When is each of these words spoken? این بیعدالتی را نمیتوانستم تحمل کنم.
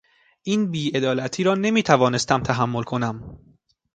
این 0.43 0.71
بیعدالتی 0.71 1.43
را 1.43 1.55
نمیتوانستم 1.55 2.43
تحمل 2.43 2.83
کنم. 2.83 3.39